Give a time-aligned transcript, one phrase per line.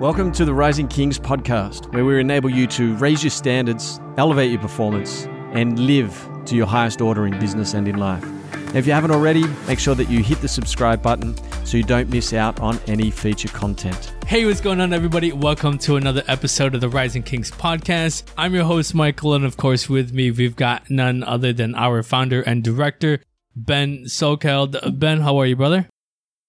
[0.00, 4.50] Welcome to the Rising Kings podcast, where we enable you to raise your standards, elevate
[4.50, 8.24] your performance, and live to your highest order in business and in life.
[8.72, 11.84] Now, if you haven't already, make sure that you hit the subscribe button so you
[11.84, 14.12] don't miss out on any feature content.
[14.26, 15.30] Hey, what's going on, everybody?
[15.30, 18.24] Welcome to another episode of the Rising Kings podcast.
[18.36, 22.02] I'm your host, Michael, and of course, with me, we've got none other than our
[22.02, 23.20] founder and director,
[23.54, 24.98] Ben Salkeld.
[24.98, 25.88] Ben, how are you, brother?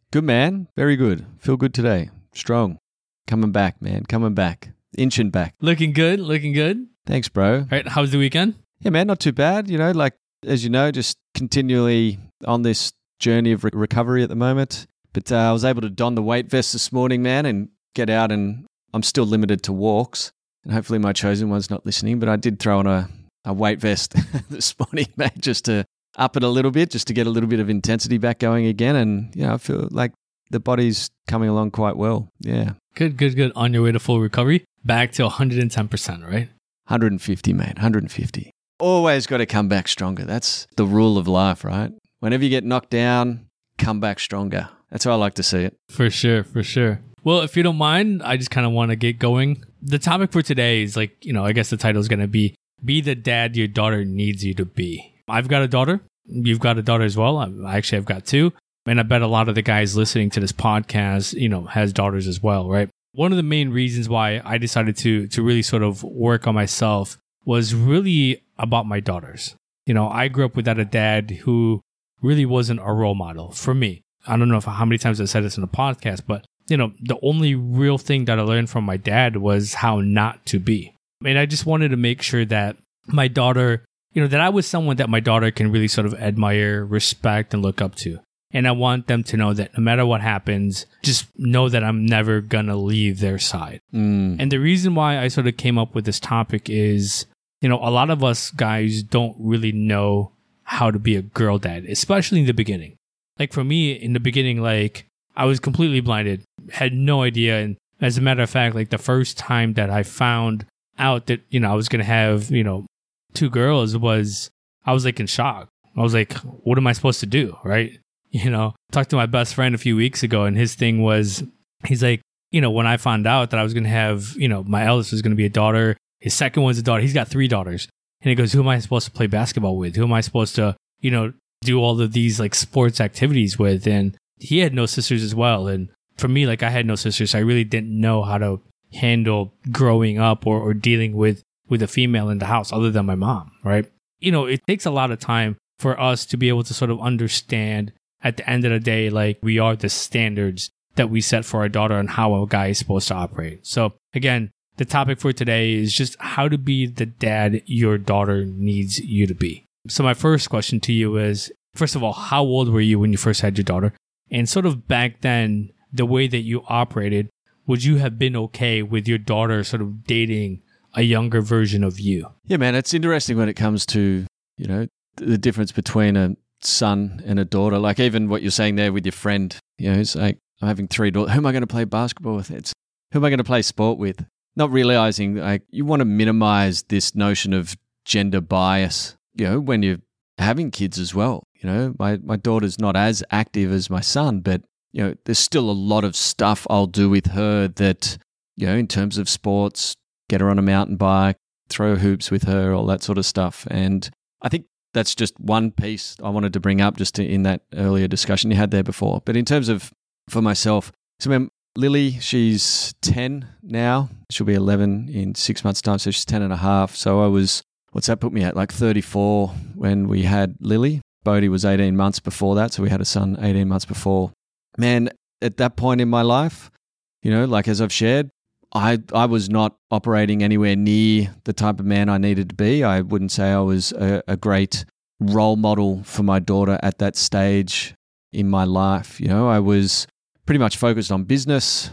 [0.10, 0.68] Good, man.
[0.76, 1.28] Very good.
[1.38, 2.10] Feel good today.
[2.34, 2.80] Strong.
[3.28, 4.06] Coming back, man.
[4.06, 4.70] Coming back.
[4.98, 5.56] Inching back.
[5.62, 6.20] Looking good.
[6.20, 6.88] Looking good.
[7.06, 7.60] Thanks, bro.
[7.60, 7.88] All right.
[7.88, 8.56] How's the weekend?
[8.82, 9.08] Yeah, man.
[9.08, 9.70] Not too bad.
[9.70, 10.14] You know, like,
[10.46, 14.88] as you know, just continually on this journey of re- recovery at the moment.
[15.14, 18.10] But uh, I was able to don the weight vest this morning, man, and get
[18.10, 18.32] out.
[18.32, 20.32] And I'm still limited to walks.
[20.64, 22.20] And hopefully, my chosen one's not listening.
[22.20, 23.10] But I did throw on a,
[23.44, 24.16] a weight vest
[24.50, 25.86] this morning, man, just to
[26.18, 28.68] up it a little bit, just to get a little bit of intensity back going
[28.68, 28.96] again.
[28.96, 30.14] And, you know, I feel like
[30.52, 32.30] the body's coming along quite well.
[32.40, 32.74] Yeah.
[32.96, 33.52] Good, good, good.
[33.58, 36.48] On your way to full recovery, back to 110%, right?
[36.88, 37.76] 150, mate.
[37.76, 38.52] 150.
[38.80, 40.24] Always got to come back stronger.
[40.24, 41.92] That's the rule of life, right?
[42.20, 44.70] Whenever you get knocked down, come back stronger.
[44.90, 45.76] That's how I like to see it.
[45.90, 47.02] For sure, for sure.
[47.26, 49.62] Well, if you don't mind, I just kind of want to get going.
[49.82, 52.28] The topic for today is like, you know, I guess the title is going to
[52.28, 55.16] be Be the Dad Your Daughter Needs You to Be.
[55.28, 56.00] I've got a daughter.
[56.26, 57.38] You've got a daughter as well.
[57.38, 58.54] I actually have got two.
[58.86, 61.92] And I bet a lot of the guys listening to this podcast, you know, has
[61.92, 62.90] daughters as well, right?
[63.14, 66.56] One of the main reasons why I decided to to really sort of work on
[66.56, 69.56] myself was really about my daughters.
[69.86, 71.82] You know, I grew up without a dad who
[72.22, 74.02] really wasn't a role model for me.
[74.28, 76.78] I don't know if, how many times I said this in the podcast, but you
[76.78, 80.60] know, the only real thing that I learned from my dad was how not to
[80.60, 80.96] be.
[81.24, 82.78] And I just wanted to make sure that
[83.08, 86.16] my daughter, you know, that I was someone that my daughter can really sort of
[86.16, 88.20] admire, respect, and look up to.
[88.52, 92.06] And I want them to know that no matter what happens, just know that I'm
[92.06, 93.82] never going to leave their side.
[93.94, 94.38] Mm.
[94.40, 97.26] And the reason why I sort of came up with this topic is,
[97.62, 100.32] you know, a lot of us guys don't really know
[100.64, 102.96] how to be a girl dad, especially in the beginning.
[103.38, 105.06] Like for me, in the beginning, like
[105.36, 107.60] I was completely blinded, had no idea.
[107.60, 110.66] And as a matter of fact, like the first time that I found
[110.98, 112.86] out that, you know, I was going to have, you know,
[113.34, 114.50] two girls was,
[114.86, 115.68] I was like in shock.
[115.98, 117.58] I was like, what am I supposed to do?
[117.64, 118.00] Right
[118.44, 121.42] you know, talked to my best friend a few weeks ago, and his thing was,
[121.86, 122.20] he's like,
[122.52, 124.86] you know, when I found out that I was going to have, you know, my
[124.86, 127.02] eldest was going to be a daughter, his second one's a daughter.
[127.02, 127.88] He's got three daughters.
[128.22, 129.96] And he goes, who am I supposed to play basketball with?
[129.96, 133.88] Who am I supposed to, you know, do all of these like sports activities with?
[133.88, 135.68] And he had no sisters as well.
[135.68, 137.32] And for me, like I had no sisters.
[137.32, 138.62] So I really didn't know how to
[138.94, 143.06] handle growing up or, or dealing with, with a female in the house other than
[143.06, 143.86] my mom, right?
[144.20, 146.92] You know, it takes a lot of time for us to be able to sort
[146.92, 147.92] of understand
[148.26, 151.60] at the end of the day, like we are the standards that we set for
[151.62, 153.66] our daughter and how a guy is supposed to operate.
[153.66, 158.44] So again, the topic for today is just how to be the dad your daughter
[158.44, 159.66] needs you to be.
[159.88, 163.12] So my first question to you is, first of all, how old were you when
[163.12, 163.94] you first had your daughter?
[164.32, 167.30] And sort of back then, the way that you operated,
[167.68, 170.64] would you have been okay with your daughter sort of dating
[170.96, 172.32] a younger version of you?
[172.48, 174.26] Yeah, man, it's interesting when it comes to,
[174.58, 174.88] you know,
[175.18, 177.78] the difference between a son and a daughter.
[177.78, 180.88] Like even what you're saying there with your friend, you know, it's like I'm having
[180.88, 181.34] three daughters.
[181.34, 182.52] Who am I going to play basketball with?
[182.52, 182.74] It's
[183.12, 184.26] who am I going to play sport with?
[184.56, 189.84] Not realizing like you want to minimize this notion of gender bias, you know, when
[189.84, 190.00] you're
[190.38, 191.44] having kids as well.
[191.56, 194.62] You know, my, my daughter's not as active as my son, but
[194.92, 198.18] you know, there's still a lot of stuff I'll do with her that,
[198.56, 199.96] you know, in terms of sports,
[200.30, 203.68] get her on a mountain bike, throw hoops with her, all that sort of stuff.
[203.70, 204.10] And
[204.42, 204.66] I think
[204.96, 208.50] that's just one piece I wanted to bring up just to, in that earlier discussion
[208.50, 209.22] you had there before.
[209.26, 209.92] But in terms of
[210.30, 214.10] for myself, so when Lily, she's 10 now.
[214.32, 216.00] She'll be 11 in six months' time.
[216.00, 216.96] So she's 10 and a half.
[216.96, 218.56] So I was, what's that put me at?
[218.56, 221.02] Like 34 when we had Lily.
[221.24, 222.72] Bodhi was 18 months before that.
[222.72, 224.32] So we had a son 18 months before.
[224.78, 225.10] Man,
[225.42, 226.72] at that point in my life,
[227.22, 228.30] you know, like as I've shared,
[228.76, 232.84] I I was not operating anywhere near the type of man I needed to be.
[232.84, 234.86] I wouldn't say I was a, a great
[235.22, 237.96] role model for my daughter at that stage
[238.34, 239.20] in my life.
[239.22, 240.08] You know, I was
[240.46, 241.90] pretty much focused on business,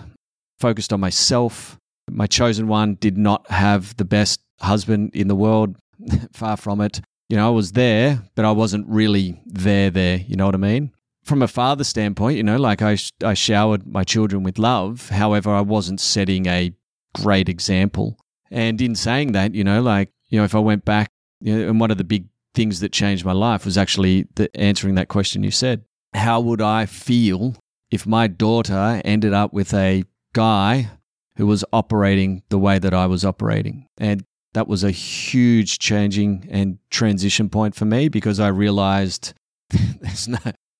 [0.59, 1.79] focused on myself.
[2.11, 5.77] My chosen one did not have the best husband in the world,
[6.33, 7.01] far from it.
[7.29, 10.59] You know, I was there, but I wasn't really there there, you know what I
[10.59, 10.91] mean?
[11.23, 15.09] From a father standpoint, you know, like I I showered my children with love.
[15.11, 16.73] However, I wasn't setting a
[17.15, 18.19] great example.
[18.51, 21.11] And in saying that, you know, like, you know, if I went back,
[21.41, 24.55] you know, and one of the big things that changed my life was actually the
[24.57, 25.85] answering that question you said.
[26.13, 27.57] How would I feel
[27.91, 30.91] if my daughter ended up with a guy
[31.37, 33.87] who was operating the way that I was operating.
[33.99, 34.25] And
[34.55, 39.35] that was a huge changing and transition point for me because I realized
[40.01, 40.39] there's no,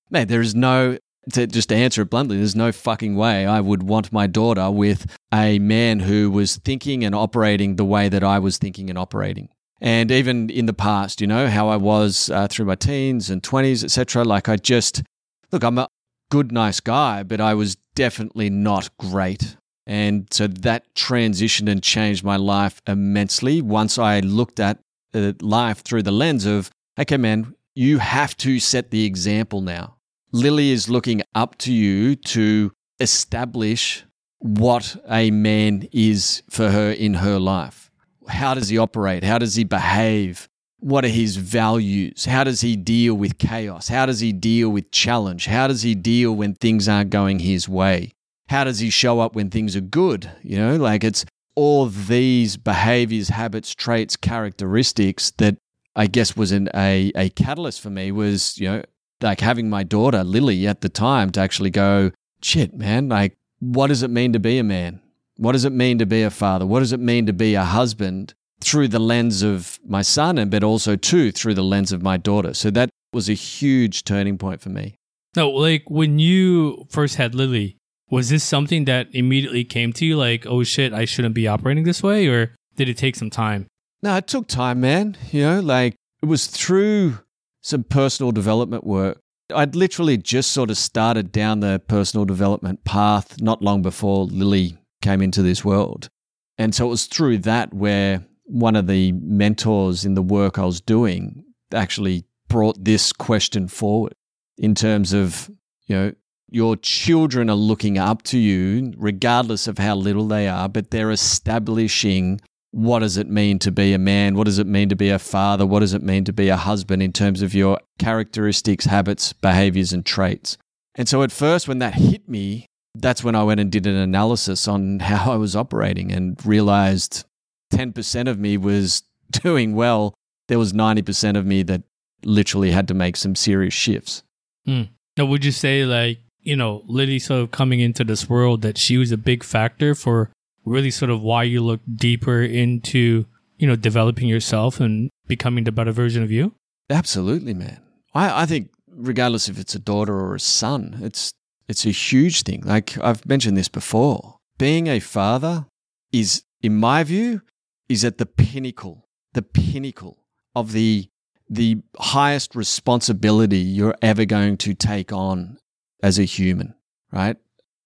[0.09, 0.97] man, there is no,
[1.33, 5.05] to just answer it bluntly, there's no fucking way I would want my daughter with
[5.33, 9.49] a man who was thinking and operating the way that I was thinking and operating.
[9.81, 13.43] And even in the past, you know, how I was uh, through my teens and
[13.43, 14.23] 20s, etc.
[14.23, 15.03] Like I just,
[15.51, 15.89] look, I'm a
[16.31, 22.23] good, nice guy, but I was definitely not great and so that transitioned and changed
[22.23, 24.79] my life immensely once I looked at
[25.13, 29.97] uh, life through the lens of, okay, man, you have to set the example now.
[30.31, 34.03] Lily is looking up to you to establish
[34.39, 37.91] what a man is for her in her life.
[38.27, 39.23] How does he operate?
[39.23, 40.47] How does he behave?
[40.79, 42.25] What are his values?
[42.25, 43.87] How does he deal with chaos?
[43.87, 45.45] How does he deal with challenge?
[45.45, 48.11] How does he deal when things aren't going his way?
[48.53, 50.29] how does he show up when things are good?
[50.43, 55.57] You know, like it's all these behaviors, habits, traits, characteristics that
[55.95, 58.83] I guess was an, a, a catalyst for me was, you know,
[59.21, 62.11] like having my daughter, Lily, at the time to actually go,
[62.41, 65.01] shit, man, like, what does it mean to be a man?
[65.37, 66.65] What does it mean to be a father?
[66.65, 70.51] What does it mean to be a husband through the lens of my son, and
[70.51, 72.53] but also too through the lens of my daughter?
[72.53, 74.95] So that was a huge turning point for me.
[75.35, 77.77] No, like when you first had Lily,
[78.09, 81.83] was this something that immediately came to you like, oh shit, I shouldn't be operating
[81.83, 82.27] this way?
[82.27, 83.67] Or did it take some time?
[84.03, 85.15] No, it took time, man.
[85.31, 87.19] You know, like it was through
[87.61, 89.21] some personal development work.
[89.53, 94.77] I'd literally just sort of started down the personal development path not long before Lily
[95.01, 96.09] came into this world.
[96.57, 100.65] And so it was through that where one of the mentors in the work I
[100.65, 104.13] was doing actually brought this question forward
[104.57, 105.49] in terms of,
[105.87, 106.13] you know,
[106.49, 111.09] your children are looking up to you, regardless of how little they are, but they're
[111.09, 112.41] establishing
[112.73, 114.35] what does it mean to be a man?
[114.35, 115.63] What does it mean to be a father?
[115.63, 119.93] What does it mean to be a husband in terms of your characteristics, habits, behaviors,
[119.93, 120.57] and traits?
[120.95, 122.65] And so at first, when that hit me,
[122.95, 127.25] that's when I went and did an analysis on how I was operating and realized
[127.71, 130.15] 10% of me was doing well.
[130.47, 131.83] There was 90% of me that
[132.25, 134.23] literally had to make some serious shifts.
[134.65, 134.83] Hmm.
[135.15, 138.77] Now, would you say like you know, Lily sort of coming into this world that
[138.77, 140.29] she was a big factor for
[140.65, 143.25] really sort of why you look deeper into,
[143.57, 146.55] you know, developing yourself and becoming the better version of you?
[146.89, 147.81] Absolutely, man.
[148.13, 151.33] I, I think regardless if it's a daughter or a son, it's
[151.67, 152.61] it's a huge thing.
[152.65, 154.37] Like I've mentioned this before.
[154.57, 155.65] Being a father
[156.11, 157.41] is, in my view,
[157.89, 160.25] is at the pinnacle, the pinnacle
[160.55, 161.09] of the
[161.49, 165.57] the highest responsibility you're ever going to take on
[166.01, 166.73] as a human,
[167.11, 167.37] right?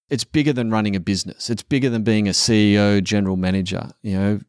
[0.09, 1.49] It's bigger than running a business.
[1.49, 4.39] It's bigger than being a CEO, general manager, you know,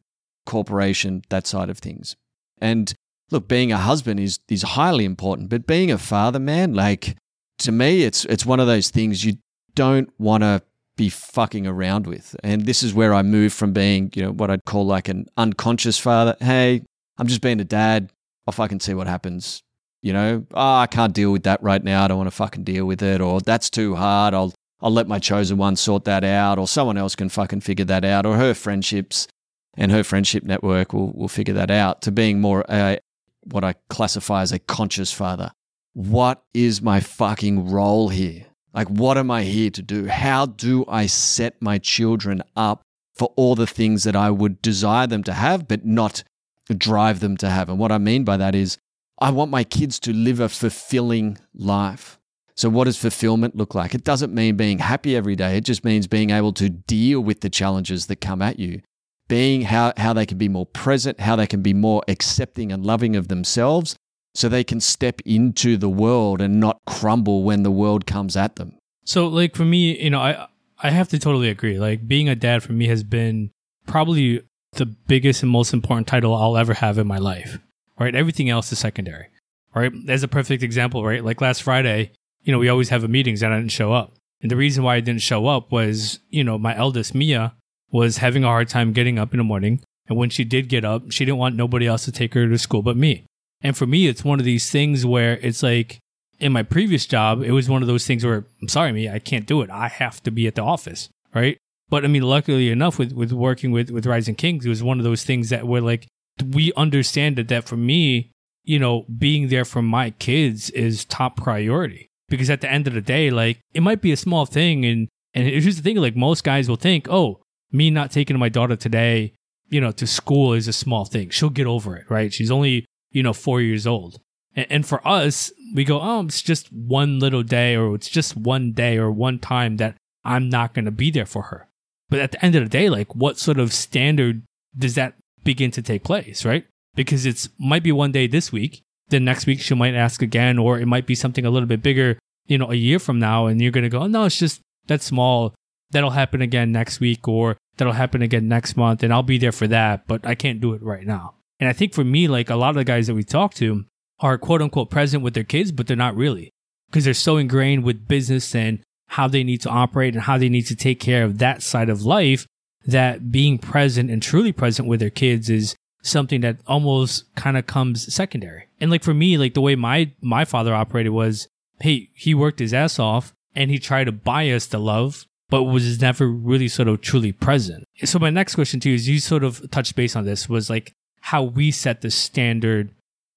[0.45, 2.15] corporation, that side of things.
[2.59, 2.93] And
[3.31, 7.17] look, being a husband is is highly important, but being a father, man, like
[7.59, 9.37] to me, it's it's one of those things you
[9.75, 10.61] don't want to
[10.97, 12.35] be fucking around with.
[12.43, 15.27] And this is where I move from being, you know, what I'd call like an
[15.37, 16.35] unconscious father.
[16.41, 16.81] Hey,
[17.17, 18.11] I'm just being a dad.
[18.45, 19.61] I'll fucking see what happens.
[20.01, 22.03] You know, oh, I can't deal with that right now.
[22.03, 24.33] I don't want to fucking deal with it, or that's too hard.
[24.33, 27.85] I'll I'll let my chosen one sort that out, or someone else can fucking figure
[27.85, 29.27] that out, or her friendships
[29.75, 32.01] and her friendship network will will figure that out.
[32.03, 32.99] To being more a
[33.43, 35.51] what I classify as a conscious father.
[35.93, 38.45] What is my fucking role here?
[38.73, 40.07] Like, what am I here to do?
[40.07, 42.83] How do I set my children up
[43.15, 46.23] for all the things that I would desire them to have, but not
[46.69, 47.69] drive them to have?
[47.69, 48.77] And what I mean by that is
[49.19, 52.18] I want my kids to live a fulfilling life.
[52.59, 53.95] So, what does fulfillment look like?
[53.95, 55.55] It doesn't mean being happy every day.
[55.55, 58.81] It just means being able to deal with the challenges that come at you,
[59.29, 62.85] being how, how they can be more present, how they can be more accepting and
[62.85, 63.95] loving of themselves
[64.35, 68.57] so they can step into the world and not crumble when the world comes at
[68.57, 68.75] them.
[69.05, 70.49] So, like for me, you know, I,
[70.83, 71.79] I have to totally agree.
[71.79, 73.51] Like, being a dad for me has been
[73.87, 74.41] probably
[74.73, 77.57] the biggest and most important title I'll ever have in my life
[77.99, 78.15] right?
[78.15, 79.27] Everything else is secondary,
[79.75, 79.91] right?
[80.07, 81.23] As a perfect example, right?
[81.23, 84.13] Like last Friday, you know, we always have a meetings and I didn't show up.
[84.41, 87.53] And the reason why I didn't show up was, you know, my eldest, Mia,
[87.91, 89.81] was having a hard time getting up in the morning.
[90.07, 92.57] And when she did get up, she didn't want nobody else to take her to
[92.57, 93.25] school but me.
[93.61, 95.99] And for me, it's one of these things where it's like
[96.39, 99.19] in my previous job, it was one of those things where I'm sorry, me, I
[99.19, 99.69] can't do it.
[99.69, 101.57] I have to be at the office, right?
[101.89, 104.99] But I mean, luckily enough, with, with working with, with Rising Kings, it was one
[104.99, 106.07] of those things that were like,
[106.53, 108.31] we understand that that for me,
[108.63, 112.93] you know, being there for my kids is top priority because at the end of
[112.93, 116.15] the day, like it might be a small thing and and here's the thing, like
[116.15, 119.33] most guys will think, oh, me not taking my daughter today,
[119.69, 121.29] you know, to school is a small thing.
[121.29, 122.33] She'll get over it, right?
[122.33, 124.19] She's only, you know, four years old.
[124.55, 128.35] And, and for us, we go, oh, it's just one little day or it's just
[128.35, 131.67] one day or one time that I'm not going to be there for her.
[132.09, 134.43] But at the end of the day, like what sort of standard
[134.75, 136.65] does that begin to take place, right?
[136.95, 140.57] Because it's might be one day this week, then next week she might ask again,
[140.57, 143.47] or it might be something a little bit bigger, you know, a year from now,
[143.47, 145.53] and you're gonna go, oh, no, it's just that small.
[145.91, 149.51] That'll happen again next week, or that'll happen again next month, and I'll be there
[149.51, 151.35] for that, but I can't do it right now.
[151.59, 153.85] And I think for me, like a lot of the guys that we talk to
[154.19, 156.51] are quote unquote present with their kids, but they're not really
[156.89, 160.49] because they're so ingrained with business and how they need to operate and how they
[160.49, 162.45] need to take care of that side of life
[162.85, 167.65] that being present and truly present with their kids is something that almost kind of
[167.65, 168.68] comes secondary.
[168.81, 171.47] And like for me, like the way my my father operated was,
[171.81, 175.63] hey, he worked his ass off and he tried to buy us the love, but
[175.63, 177.83] was never really sort of truly present.
[178.03, 180.69] So my next question to you is you sort of touched base on this was
[180.69, 182.91] like how we set the standard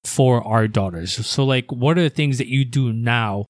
[0.05, 1.27] for our daughters.
[1.27, 3.47] So like what are the things that you do now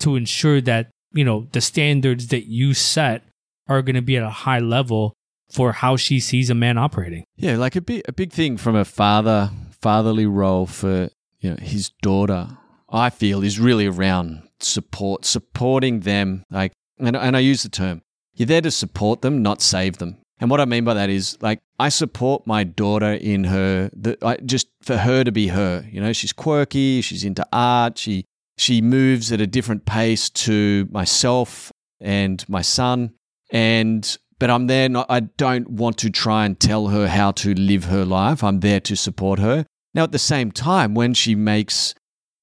[0.00, 3.24] to ensure that, you know, the standards that you set
[3.68, 5.14] are going to be at a high level
[5.50, 7.24] for how she sees a man operating.
[7.36, 11.08] Yeah, like a big a big thing from a father fatherly role for
[11.40, 12.48] you know his daughter.
[12.90, 16.42] I feel is really around support, supporting them.
[16.50, 18.00] Like, and, and I use the term
[18.38, 20.16] you're there to support them, not save them.
[20.40, 24.16] And what I mean by that is like I support my daughter in her the,
[24.24, 25.84] I, just for her to be her.
[25.90, 28.24] You know, she's quirky, she's into art, she
[28.56, 33.14] she moves at a different pace to myself and my son,
[33.50, 34.88] and but I'm there.
[34.88, 38.44] Not, I don't want to try and tell her how to live her life.
[38.44, 39.66] I'm there to support her.
[39.98, 41.92] Now, at the same time, when she makes,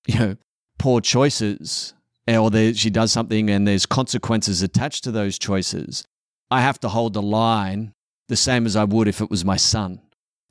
[0.06, 0.36] you know,
[0.78, 1.94] poor choices,
[2.28, 6.06] eh, or there, she does something and there's consequences attached to those choices,
[6.52, 7.94] I have to hold the line
[8.28, 10.02] the same as I would if it was my son.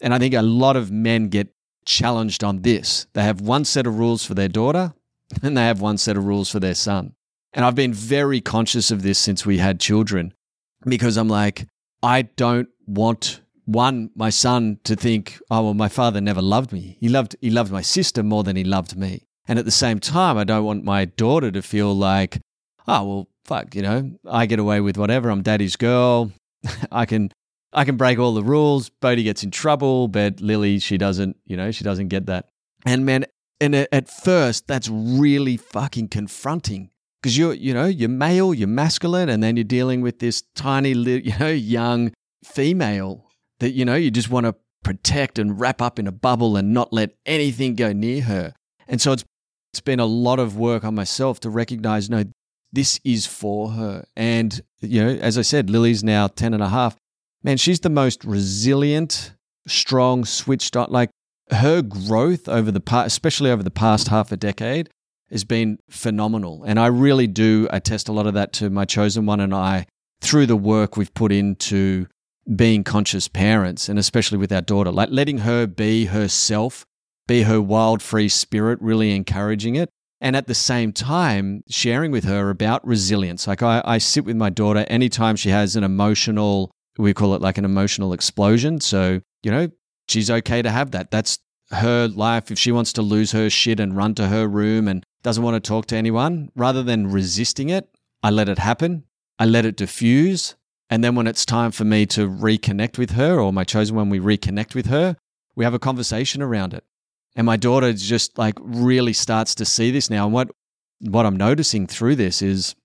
[0.00, 1.49] And I think a lot of men get
[1.84, 3.06] challenged on this.
[3.12, 4.94] They have one set of rules for their daughter,
[5.42, 7.12] and they have one set of rules for their son.
[7.52, 10.32] And I've been very conscious of this since we had children
[10.87, 11.66] because I'm like,
[12.02, 16.97] I don't want one my son to think, oh well, my father never loved me.
[17.00, 19.23] He loved he loved my sister more than he loved me.
[19.47, 22.40] And at the same time, I don't want my daughter to feel like,
[22.87, 25.30] oh well, fuck, you know, I get away with whatever.
[25.30, 26.33] I'm daddy's girl.
[26.92, 27.30] I can
[27.73, 28.88] I can break all the rules.
[28.88, 32.49] Bodhi gets in trouble, but Lily, she doesn't, you know, she doesn't get that.
[32.87, 33.26] And man,
[33.61, 36.90] and at first, that's really fucking confronting
[37.25, 40.90] because you're you know you're male you're masculine and then you're dealing with this tiny
[40.92, 42.12] you know young
[42.44, 43.24] female
[43.61, 46.73] that you know you just want to protect and wrap up in a bubble and
[46.73, 48.54] not let anything go near her.
[48.87, 49.25] And so it's
[49.73, 52.25] it's been a lot of work on myself to recognize no
[52.73, 54.04] this is for her.
[54.16, 56.96] And you know as i said lily's now 10 and a half.
[57.42, 59.32] Man she's the most resilient
[59.66, 61.11] strong switched on like
[61.50, 64.90] her growth over the past especially over the past half a decade
[65.30, 66.62] has been phenomenal.
[66.64, 69.87] And I really do attest a lot of that to my chosen one and I
[70.20, 72.06] through the work we've put into
[72.55, 76.85] being conscious parents and especially with our daughter, like letting her be herself,
[77.27, 79.89] be her wild, free spirit, really encouraging it.
[80.21, 83.47] And at the same time, sharing with her about resilience.
[83.47, 87.43] Like I, I sit with my daughter anytime she has an emotional, we call it
[87.43, 88.81] like an emotional explosion.
[88.81, 89.69] So, you know,
[90.09, 91.11] she's okay to have that.
[91.11, 91.39] That's
[91.71, 92.51] her life.
[92.51, 95.63] If she wants to lose her shit and run to her room and doesn't want
[95.63, 97.89] to talk to anyone, rather than resisting it,
[98.23, 99.05] I let it happen.
[99.39, 100.55] I let it diffuse.
[100.95, 104.11] And then when it's time for me to reconnect with her or my chosen one,
[104.11, 105.17] we reconnect with her,
[105.57, 106.85] we have a conversation around it.
[107.35, 110.27] And my daughter just like really starts to see this now.
[110.27, 110.53] And what,
[111.01, 112.77] what I'm noticing through this is,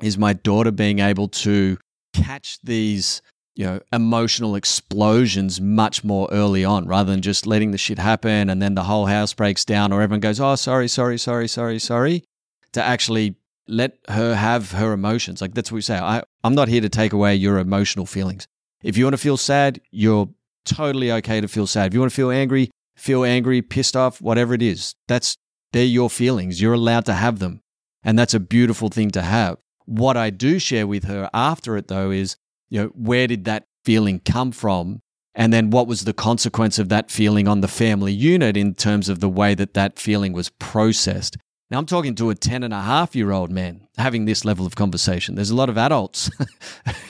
[0.00, 1.76] is my daughter being able to
[2.14, 3.20] catch these
[3.54, 8.48] you know emotional explosions much more early on rather than just letting the shit happen
[8.48, 11.78] and then the whole house breaks down or everyone goes oh sorry sorry sorry sorry
[11.78, 12.24] sorry
[12.72, 13.34] to actually
[13.68, 15.40] let her have her emotions.
[15.40, 15.98] Like that's what we say.
[15.98, 18.46] I, i'm not here to take away your emotional feelings.
[18.82, 20.28] If you want to feel sad you're
[20.64, 21.88] totally okay to feel sad.
[21.88, 24.94] If you want to feel angry feel angry pissed off whatever it is.
[25.06, 25.36] That's
[25.72, 26.60] they're your feelings.
[26.60, 27.60] You're allowed to have them.
[28.02, 29.58] And that's a beautiful thing to have.
[29.84, 32.36] What i do share with her after it though is
[32.70, 35.00] you know, where did that feeling come from?
[35.34, 39.08] And then what was the consequence of that feeling on the family unit in terms
[39.08, 41.36] of the way that that feeling was processed?
[41.70, 44.64] Now, I'm talking to a 10 and a half year old man having this level
[44.64, 45.34] of conversation.
[45.34, 46.30] There's a lot of adults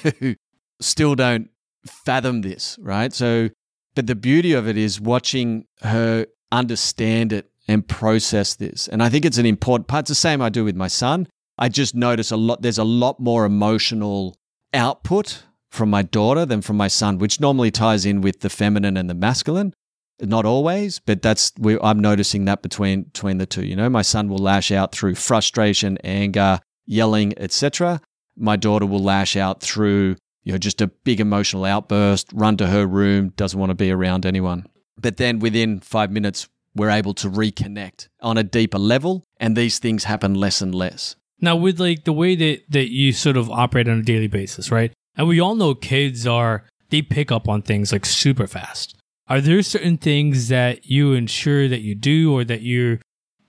[0.18, 0.34] who
[0.80, 1.50] still don't
[1.86, 3.12] fathom this, right?
[3.12, 3.50] So,
[3.94, 8.88] but the beauty of it is watching her understand it and process this.
[8.88, 10.04] And I think it's an important part.
[10.04, 11.28] It's the same I do with my son.
[11.58, 14.36] I just notice a lot, there's a lot more emotional
[14.72, 18.96] output from my daughter than from my son, which normally ties in with the feminine
[18.96, 19.74] and the masculine.
[20.20, 23.64] Not always, but that's we, I'm noticing that between between the two.
[23.64, 28.00] You know, my son will lash out through frustration, anger, yelling, etc.
[28.36, 32.66] My daughter will lash out through you know just a big emotional outburst, run to
[32.66, 34.66] her room, doesn't want to be around anyone.
[35.00, 39.78] But then within five minutes, we're able to reconnect on a deeper level, and these
[39.78, 41.14] things happen less and less.
[41.40, 44.72] Now, with like the way that that you sort of operate on a daily basis,
[44.72, 44.92] right?
[45.16, 48.96] And we all know kids are they pick up on things like super fast.
[49.28, 53.00] Are there certain things that you ensure that you do or that you're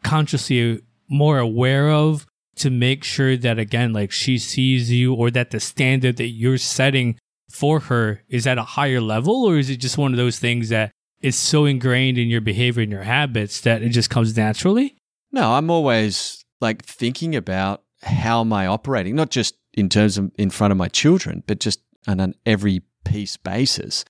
[0.03, 2.25] consciously more aware of
[2.57, 6.57] to make sure that again like she sees you or that the standard that you're
[6.57, 7.17] setting
[7.49, 10.69] for her is at a higher level or is it just one of those things
[10.69, 14.95] that is so ingrained in your behavior and your habits that it just comes naturally?
[15.31, 20.31] No, I'm always like thinking about how am I operating, not just in terms of
[20.37, 24.05] in front of my children, but just on an every piece basis.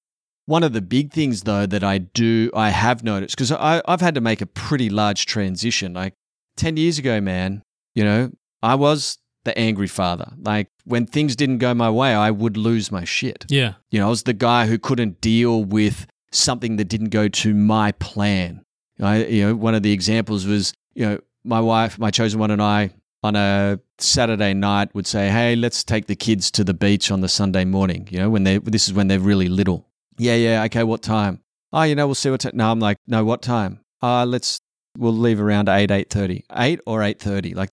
[0.49, 4.15] One of the big things, though, that I do, I have noticed, because I've had
[4.15, 5.93] to make a pretty large transition.
[5.93, 6.15] Like
[6.57, 7.61] 10 years ago, man,
[7.93, 8.31] you know,
[8.63, 10.33] I was the angry father.
[10.41, 13.45] Like when things didn't go my way, I would lose my shit.
[13.47, 13.75] Yeah.
[13.91, 17.53] You know, I was the guy who couldn't deal with something that didn't go to
[17.53, 18.63] my plan.
[18.99, 22.49] I, you know, one of the examples was, you know, my wife, my chosen one,
[22.49, 22.89] and I
[23.21, 27.21] on a Saturday night would say, "Hey, let's take the kids to the beach on
[27.21, 29.85] the Sunday morning." You know, when they this is when they're really little.
[30.19, 30.63] Yeah, yeah.
[30.65, 31.41] Okay, what time?
[31.71, 32.51] Oh, you know, we'll see what time.
[32.55, 33.79] No, I'm like, no, what time?
[34.01, 34.59] Uh, let's,
[34.97, 36.43] we'll leave around 8, 8.30.
[36.55, 37.55] 8 or 8.30.
[37.55, 37.69] Like,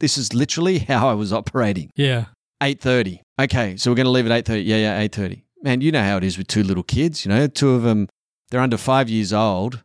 [0.00, 1.90] this is literally how I was operating.
[1.96, 2.26] Yeah.
[2.62, 3.20] 8.30.
[3.40, 4.64] Okay, so we're going to leave at 8.30.
[4.64, 5.42] Yeah, yeah, 8.30.
[5.62, 8.08] Man, you know how it is with two little kids, you know, two of them,
[8.50, 9.82] they're under five years old.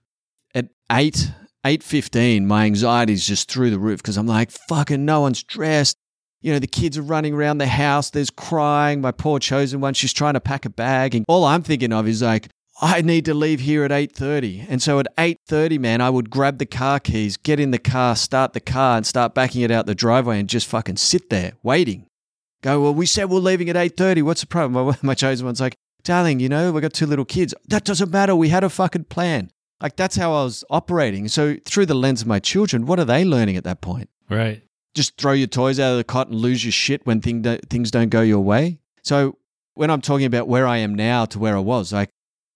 [0.54, 1.32] At 8,
[1.66, 5.98] 8.15, my anxiety is just through the roof because I'm like, fucking no one's dressed
[6.44, 9.00] you know, the kids are running around the house, there's crying.
[9.00, 11.16] My poor chosen one, she's trying to pack a bag.
[11.16, 12.50] And all I'm thinking of is like,
[12.82, 14.66] I need to leave here at 8:30.
[14.68, 18.16] And so at 8:30, man, I would grab the car keys, get in the car,
[18.18, 21.54] start the car and start backing it out the driveway and just fucking sit there
[21.64, 22.08] waiting.
[22.62, 24.22] Go, well, we said we're leaving at 8:30.
[24.24, 24.86] What's the problem?
[24.86, 27.54] My, my chosen one's like, "Darling, you know, we got two little kids.
[27.70, 28.36] That doesn't matter.
[28.36, 31.30] We had a fucking plan." Like that's how I was operating.
[31.30, 34.10] So through the lens of my children, what are they learning at that point?
[34.30, 37.44] Right just throw your toys out of the cot and lose your shit when thing
[37.70, 38.80] things don't go your way.
[39.02, 39.38] So
[39.74, 42.10] when I'm talking about where I am now to where I was, like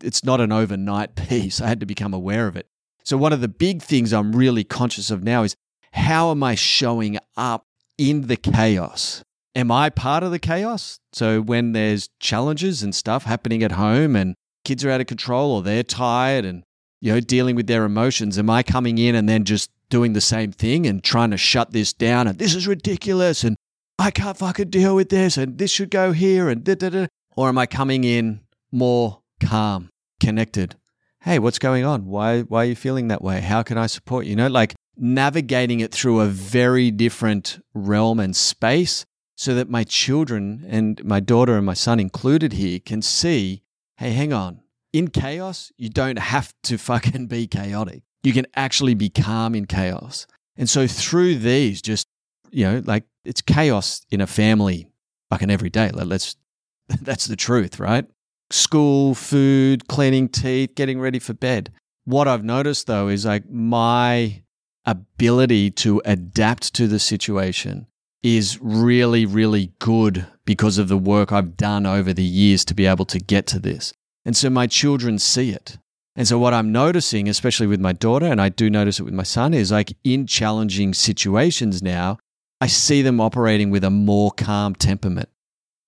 [0.03, 1.61] it's not an overnight piece.
[1.61, 2.67] I had to become aware of it.
[3.03, 5.55] So one of the big things I'm really conscious of now is
[5.93, 7.65] how am I showing up
[7.97, 9.23] in the chaos?
[9.55, 10.99] Am I part of the chaos?
[11.13, 15.51] So when there's challenges and stuff happening at home and kids are out of control
[15.51, 16.63] or they're tired and
[16.99, 20.21] you know dealing with their emotions, am I coming in and then just doing the
[20.21, 23.55] same thing and trying to shut this down and this is ridiculous and
[23.99, 27.07] I can't fucking deal with this and this should go here and da da da?
[27.35, 30.75] Or am I coming in more calm, connected?
[31.21, 32.05] Hey, what's going on?
[32.05, 33.41] Why, why are you feeling that way?
[33.41, 34.31] How can I support you?
[34.31, 39.83] You know, like navigating it through a very different realm and space so that my
[39.83, 43.63] children and my daughter and my son included here can see
[43.97, 44.61] hey, hang on.
[44.93, 49.65] In chaos, you don't have to fucking be chaotic you can actually be calm in
[49.65, 50.27] chaos.
[50.57, 52.09] And so through these, just,
[52.51, 54.89] you know, like it's chaos in a family,
[55.31, 55.91] like an everyday.
[55.91, 56.35] Like let's,
[57.03, 58.05] that's the truth, right?
[58.49, 61.71] School, food, cleaning teeth, getting ready for bed.
[62.03, 64.43] What I've noticed though is like my
[64.85, 67.87] ability to adapt to the situation
[68.23, 72.87] is really, really good because of the work I've done over the years to be
[72.87, 73.93] able to get to this.
[74.25, 75.77] And so my children see it.
[76.17, 79.13] And so, what I'm noticing, especially with my daughter, and I do notice it with
[79.13, 82.17] my son, is like in challenging situations now,
[82.59, 85.29] I see them operating with a more calm temperament,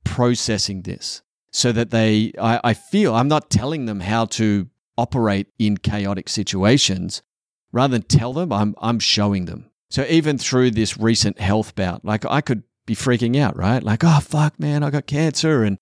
[0.04, 4.68] processing this so that they, I, I feel, I'm not telling them how to
[5.00, 7.24] operate in chaotic situations.
[7.72, 9.72] Rather than tell them, I'm, I'm showing them.
[9.90, 13.82] So, even through this recent health bout, like I could be freaking out, right?
[13.82, 15.80] Like, oh, fuck, man, I got cancer and,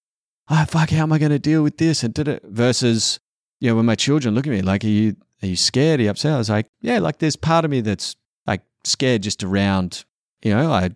[0.49, 2.01] oh, fuck, how am I going to deal with this?
[2.01, 3.19] And did it versus,
[3.59, 5.99] you know, when my children look at me like, are you, are you scared?
[5.99, 6.33] Are you upset?
[6.33, 8.15] I was like, yeah, like there's part of me that's
[8.45, 10.05] like scared just around,
[10.41, 10.91] you know, I,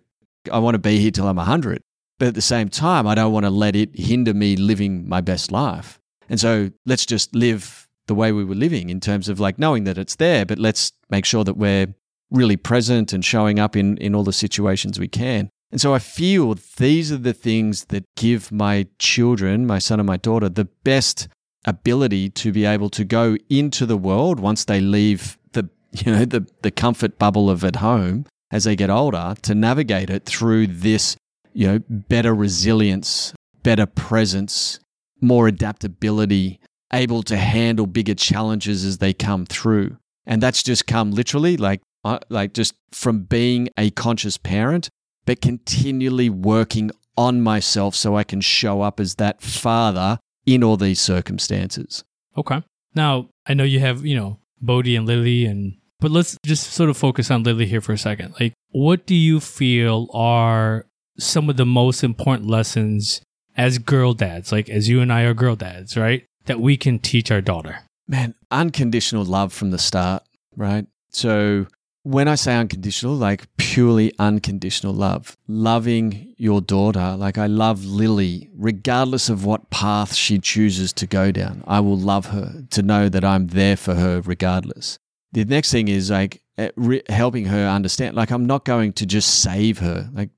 [0.50, 1.82] I want to be here till I'm 100.
[2.18, 5.20] But at the same time, I don't want to let it hinder me living my
[5.20, 5.98] best life.
[6.28, 9.84] And so let's just live the way we were living in terms of like knowing
[9.84, 11.94] that it's there, but let's make sure that we're
[12.30, 15.50] really present and showing up in, in all the situations we can.
[15.70, 20.06] And so I feel these are the things that give my children, my son and
[20.06, 21.28] my daughter, the best
[21.64, 26.24] ability to be able to go into the world once they leave the you know
[26.24, 30.66] the the comfort bubble of at home as they get older to navigate it through
[30.66, 31.16] this
[31.52, 34.80] you know better resilience better presence
[35.22, 36.60] more adaptability,
[36.92, 39.96] able to handle bigger challenges as they come through.
[40.26, 44.88] And that's just come literally like uh, like just from being a conscious parent,
[45.24, 50.76] but continually working on myself so I can show up as that father in all
[50.76, 52.04] these circumstances.
[52.36, 52.62] Okay.
[52.94, 56.90] Now, I know you have, you know, Bodhi and Lily and but let's just sort
[56.90, 58.34] of focus on Lily here for a second.
[58.40, 60.86] Like what do you feel are
[61.18, 63.20] some of the most important lessons
[63.56, 66.24] as girl dads, like as you and I are girl dads, right?
[66.46, 67.80] That we can teach our daughter?
[68.08, 70.24] Man, unconditional love from the start,
[70.56, 70.86] right?
[71.10, 71.66] So
[72.04, 78.50] when I say unconditional, like purely unconditional love, loving your daughter, like I love Lily,
[78.54, 83.08] regardless of what path she chooses to go down, I will love her to know
[83.08, 84.98] that I'm there for her regardless.
[85.32, 89.06] The next thing is like eh, re- helping her understand, like I'm not going to
[89.06, 90.10] just save her.
[90.12, 90.30] Like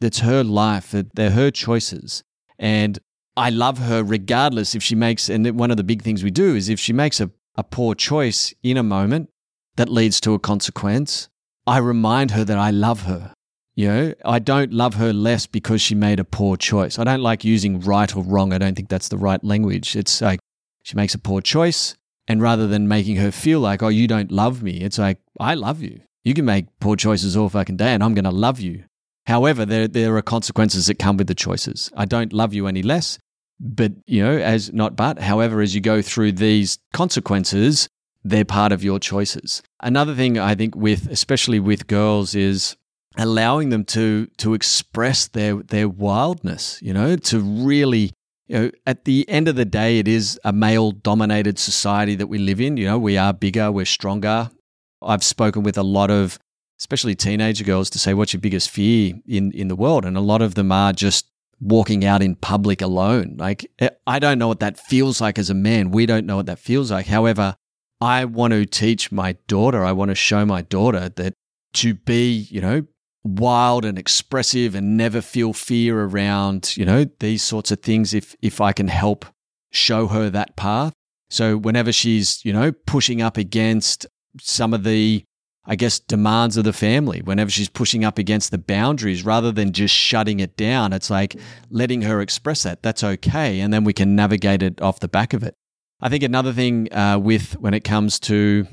[0.00, 2.24] it's her life, they're her choices.
[2.58, 2.98] And
[3.38, 6.54] I love her regardless if she makes, and one of the big things we do
[6.54, 9.30] is if she makes a, a poor choice in a moment,
[9.76, 11.28] that leads to a consequence,
[11.66, 13.32] I remind her that I love her.
[13.74, 16.98] You know, I don't love her less because she made a poor choice.
[16.98, 18.52] I don't like using right or wrong.
[18.52, 19.94] I don't think that's the right language.
[19.94, 20.40] It's like
[20.82, 21.94] she makes a poor choice.
[22.26, 25.54] And rather than making her feel like, oh, you don't love me, it's like, I
[25.54, 26.00] love you.
[26.24, 28.84] You can make poor choices all fucking day and I'm going to love you.
[29.26, 31.90] However, there, there are consequences that come with the choices.
[31.96, 33.18] I don't love you any less,
[33.60, 37.88] but, you know, as not but, however, as you go through these consequences,
[38.28, 39.62] they're part of your choices.
[39.80, 42.76] Another thing I think with especially with girls is
[43.16, 48.12] allowing them to to express their their wildness, you know, to really
[48.48, 52.28] you know, at the end of the day, it is a male dominated society that
[52.28, 52.76] we live in.
[52.76, 54.50] You know, we are bigger, we're stronger.
[55.02, 56.38] I've spoken with a lot of,
[56.78, 60.04] especially teenager girls, to say, what's your biggest fear in, in the world?
[60.04, 61.26] And a lot of them are just
[61.60, 63.34] walking out in public alone.
[63.36, 65.90] Like, eh, I don't know what that feels like as a man.
[65.90, 67.06] We don't know what that feels like.
[67.06, 67.56] However,
[68.00, 71.34] I want to teach my daughter, I want to show my daughter that
[71.74, 72.86] to be, you know,
[73.24, 78.36] wild and expressive and never feel fear around, you know, these sorts of things if
[78.42, 79.26] if I can help
[79.72, 80.92] show her that path.
[81.30, 84.06] So whenever she's, you know, pushing up against
[84.40, 85.24] some of the
[85.68, 89.72] I guess demands of the family, whenever she's pushing up against the boundaries rather than
[89.72, 91.36] just shutting it down, it's like
[91.70, 92.82] letting her express that.
[92.82, 95.56] That's okay and then we can navigate it off the back of it.
[96.00, 98.66] I think another thing uh, with when it comes to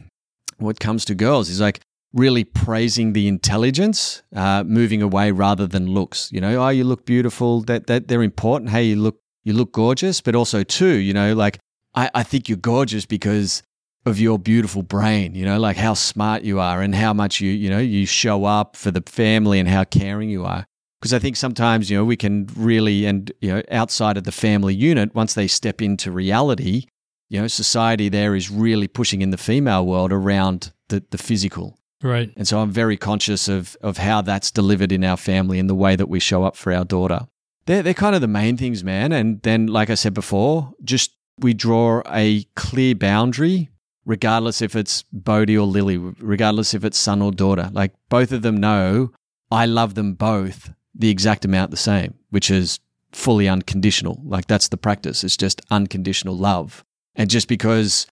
[0.57, 1.79] what comes to girls is like
[2.13, 6.31] really praising the intelligence, uh, moving away rather than looks.
[6.31, 7.62] You know, oh, you look beautiful.
[7.62, 8.71] That that they're important.
[8.71, 11.59] Hey, you look you look gorgeous, but also too, you know, like
[11.95, 13.63] I, I think you're gorgeous because
[14.05, 15.33] of your beautiful brain.
[15.36, 18.45] You know, like how smart you are and how much you you know you show
[18.45, 20.65] up for the family and how caring you are.
[20.99, 24.31] Because I think sometimes you know we can really and you know outside of the
[24.31, 26.86] family unit, once they step into reality,
[27.34, 31.80] you know, society there is really pushing in the female world around the, the physical.
[32.04, 32.32] Right.
[32.38, 35.74] And so I'm very conscious of, of how that's delivered in our family and the
[35.74, 37.22] way that we show up for our daughter.
[37.65, 39.12] They're, they're kind of the main things, man.
[39.12, 43.72] And then, like I said before, just we draw a clear boundary,
[44.06, 47.72] regardless if it's Bodhi or Lily, regardless if it's son or daughter.
[47.74, 49.12] Like both of them know
[49.52, 52.80] I love them both the exact amount the same, which is
[53.12, 54.22] fully unconditional.
[54.24, 55.24] Like that's the practice.
[55.24, 56.86] It's just unconditional love.
[57.15, 58.08] And just because,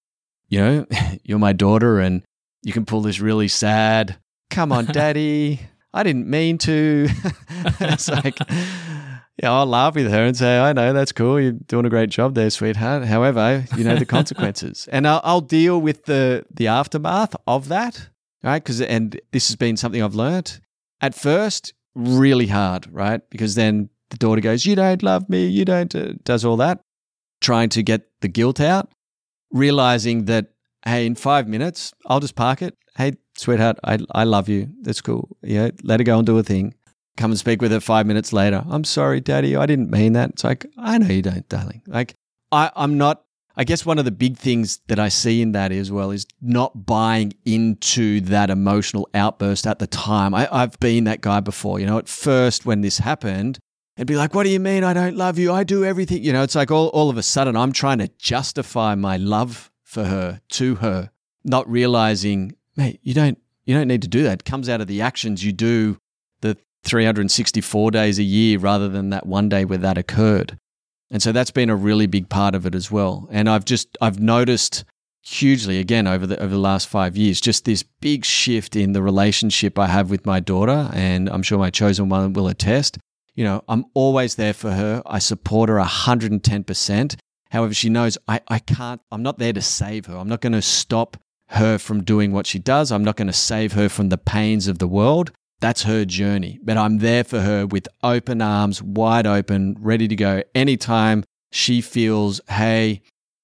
[0.50, 0.86] you know,
[1.24, 2.24] you're my daughter and
[2.64, 4.18] you can pull this really sad,
[4.50, 5.60] come on, daddy,
[5.94, 7.08] I didn't mean to.
[7.80, 8.38] it's like,
[9.42, 11.40] yeah, I'll laugh with her and say, I know, that's cool.
[11.40, 13.06] You're doing a great job there, sweetheart.
[13.06, 14.88] However, you know the consequences.
[14.92, 18.10] and I'll, I'll, deal with the, the aftermath of that,
[18.44, 18.64] right?
[18.64, 20.62] Because, and this has been something I've learned
[21.02, 23.22] at first, really hard, right?
[23.30, 25.48] Because then the daughter goes, You don't love me.
[25.48, 26.84] You don't, uh, does all that
[27.41, 28.91] trying to get the guilt out,
[29.51, 30.54] realizing that,
[30.86, 32.77] hey, in five minutes, I'll just park it.
[32.95, 34.69] Hey, sweetheart, I, I love you.
[34.82, 35.36] That's cool.
[35.41, 36.75] Yeah, let her go and do a thing.
[37.17, 38.63] Come and speak with her five minutes later.
[38.69, 39.56] I'm sorry, daddy.
[39.56, 40.30] I didn't mean that.
[40.32, 41.82] It's like, I know you don't, darling.
[41.86, 42.15] Like,
[42.51, 43.23] I, I'm not,
[43.58, 46.25] I guess one of the big things that I see in that as well is
[46.41, 50.34] not buying into that emotional outburst at the time.
[50.34, 51.80] I, I've been that guy before.
[51.80, 53.60] You know, at first when this happened,
[53.97, 55.51] and be like, What do you mean I don't love you?
[55.51, 56.23] I do everything.
[56.23, 59.71] You know, it's like all, all of a sudden I'm trying to justify my love
[59.84, 61.12] for her to her,
[61.43, 64.39] not realizing, mate, you don't you don't need to do that.
[64.39, 65.97] It comes out of the actions you do
[66.41, 70.58] the 364 days a year rather than that one day where that occurred.
[71.12, 73.27] And so that's been a really big part of it as well.
[73.32, 74.86] And I've just I've noticed
[75.23, 79.04] hugely again over the over the last 5 years just this big shift in the
[79.04, 82.97] relationship I have with my daughter and I'm sure my chosen one will attest
[83.36, 85.02] you know, I'm always there for her.
[85.06, 87.15] I support her 110%.
[87.52, 90.17] However, she knows I, I can't, I'm not there to save her.
[90.17, 91.17] I'm not going to stop
[91.48, 92.91] her from doing what she does.
[92.91, 95.32] I'm not going to save her from the pains of the world.
[95.60, 96.60] That's her journey.
[96.63, 101.82] But I'm there for her with open arms, wide open, ready to go anytime she
[101.82, 103.02] feels, hey,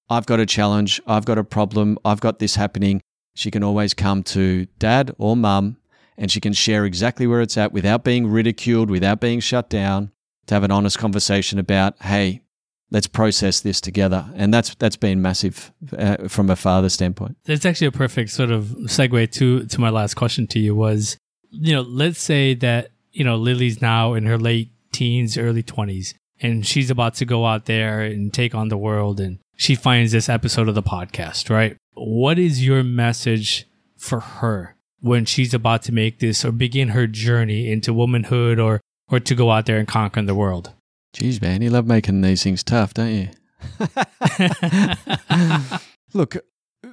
[0.08, 3.02] I've got a challenge, I've got a problem, I've got this happening.
[3.34, 5.76] She can always come to dad or mum
[6.18, 10.10] and she can share exactly where it's at without being ridiculed, without being shut down,
[10.46, 12.42] to have an honest conversation about, hey,
[12.90, 14.28] let's process this together.
[14.34, 17.36] And that's that's been massive uh, from a father standpoint.
[17.46, 21.16] It's actually a perfect sort of segue to to my last question to you was,
[21.50, 26.14] you know, let's say that you know Lily's now in her late teens, early twenties,
[26.40, 30.10] and she's about to go out there and take on the world, and she finds
[30.12, 31.76] this episode of the podcast, right?
[31.94, 37.06] What is your message for her when she's about to make this or begin her
[37.06, 38.80] journey into womanhood or
[39.10, 40.72] or to go out there and conquer the world?
[41.14, 43.28] Jeez, man, you love making these things tough, don't you?
[46.14, 46.36] Look,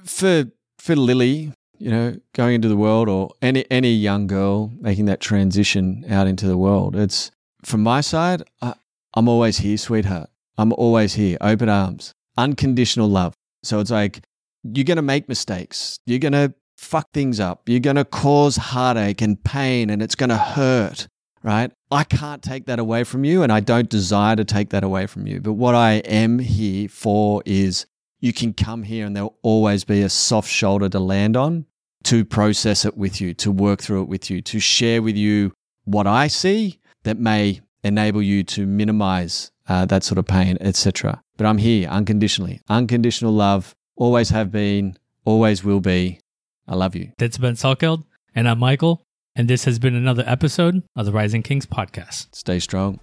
[0.04, 0.46] for
[0.78, 5.20] for Lily, you know, going into the world, or any any young girl making that
[5.20, 7.32] transition out into the world, it's
[7.64, 8.44] from my side.
[8.62, 8.74] I,
[9.14, 10.30] I'm always here, sweetheart.
[10.58, 13.34] I'm always here, open arms, unconditional love.
[13.64, 14.22] So it's like
[14.64, 16.00] you're gonna make mistakes.
[16.06, 16.54] You're gonna
[16.86, 17.68] fuck things up.
[17.68, 21.08] You're gonna cause heartache and pain, and it's gonna hurt
[21.46, 21.72] right?
[21.92, 25.06] I can't take that away from you, and I don't desire to take that away
[25.06, 25.40] from you.
[25.40, 27.86] But what I am here for is
[28.20, 31.68] you can come here, and there'll always be a soft shoulder to land on
[32.06, 35.54] to process it with you, to work through it with you, to share with you
[35.84, 41.22] what I see that may enable you to minimize uh, that sort of pain, etc.
[41.38, 46.20] But I'm here unconditionally, unconditional love, always have been, always will be.
[46.68, 47.12] I love you.
[47.18, 49.04] That's Ben Salkeld, and I'm Michael.
[49.36, 52.34] And this has been another episode of the Rising Kings podcast.
[52.34, 53.00] Stay strong.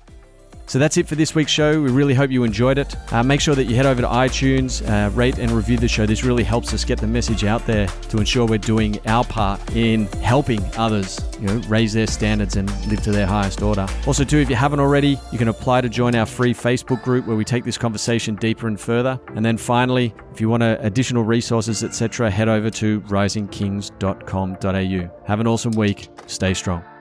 [0.66, 1.80] So that's it for this week's show.
[1.80, 2.94] We really hope you enjoyed it.
[3.12, 6.06] Uh, make sure that you head over to iTunes, uh, rate and review the show.
[6.06, 9.76] This really helps us get the message out there to ensure we're doing our part
[9.76, 13.86] in helping others, you know, raise their standards and live to their highest order.
[14.06, 17.26] Also, too, if you haven't already, you can apply to join our free Facebook group
[17.26, 19.20] where we take this conversation deeper and further.
[19.34, 25.26] And then finally, if you want additional resources, etc., head over to risingkings.com.au.
[25.26, 26.08] Have an awesome week.
[26.26, 26.91] Stay strong.